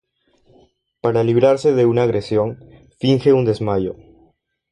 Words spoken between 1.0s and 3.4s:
Para librarse de una agresión, finge